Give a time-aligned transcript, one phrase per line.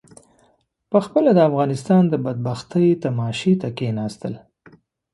[0.91, 4.33] پخپله د افغانستان د بدبختۍ تماشې ته کېنستل.